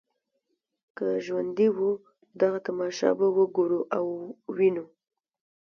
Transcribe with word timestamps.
که 0.97 1.05
ژوندي 1.25 1.67
وو 1.75 1.89
دغه 2.41 2.59
تماشه 2.67 3.09
به 3.19 3.27
هم 3.29 3.35
وګورو 3.37 3.81
او 3.97 4.05
وینو. 4.55 4.85